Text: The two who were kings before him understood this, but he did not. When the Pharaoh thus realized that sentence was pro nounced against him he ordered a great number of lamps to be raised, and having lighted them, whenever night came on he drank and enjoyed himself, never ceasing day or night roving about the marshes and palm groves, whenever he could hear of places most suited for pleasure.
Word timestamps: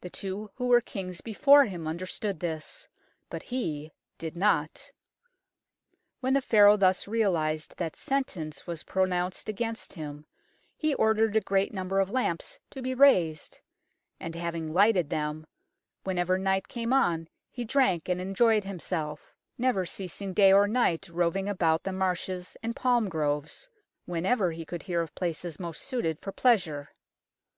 The 0.00 0.08
two 0.08 0.50
who 0.54 0.68
were 0.68 0.80
kings 0.80 1.20
before 1.20 1.66
him 1.66 1.86
understood 1.86 2.40
this, 2.40 2.88
but 3.28 3.42
he 3.42 3.92
did 4.16 4.34
not. 4.34 4.90
When 6.20 6.32
the 6.32 6.40
Pharaoh 6.40 6.78
thus 6.78 7.06
realized 7.06 7.76
that 7.76 7.94
sentence 7.94 8.66
was 8.66 8.82
pro 8.84 9.04
nounced 9.04 9.46
against 9.46 9.92
him 9.92 10.24
he 10.74 10.94
ordered 10.94 11.36
a 11.36 11.42
great 11.42 11.74
number 11.74 12.00
of 12.00 12.08
lamps 12.08 12.58
to 12.70 12.80
be 12.80 12.94
raised, 12.94 13.60
and 14.18 14.34
having 14.34 14.72
lighted 14.72 15.10
them, 15.10 15.46
whenever 16.02 16.38
night 16.38 16.66
came 16.68 16.94
on 16.94 17.28
he 17.50 17.66
drank 17.66 18.08
and 18.08 18.22
enjoyed 18.22 18.64
himself, 18.64 19.34
never 19.58 19.84
ceasing 19.84 20.32
day 20.32 20.50
or 20.50 20.66
night 20.66 21.10
roving 21.10 21.46
about 21.46 21.82
the 21.82 21.92
marshes 21.92 22.56
and 22.62 22.74
palm 22.74 23.10
groves, 23.10 23.68
whenever 24.06 24.52
he 24.52 24.64
could 24.64 24.84
hear 24.84 25.02
of 25.02 25.14
places 25.14 25.60
most 25.60 25.82
suited 25.82 26.18
for 26.22 26.32
pleasure. 26.32 26.88